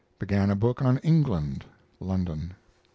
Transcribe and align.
Began 0.17 0.49
a 0.49 0.55
book 0.55 0.81
on 0.81 0.97
England 1.03 1.63
(London). 1.99 2.55